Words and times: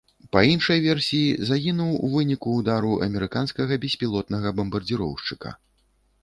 Па 0.35 0.39
іншай 0.51 0.79
версіі, 0.85 1.35
загінуў 1.49 1.91
у 2.07 2.09
выніку 2.13 2.55
ўдару 2.61 2.95
амерыканскага 3.09 3.79
беспілотнага 3.85 4.55
бамбардзіроўшчыка. 4.63 5.49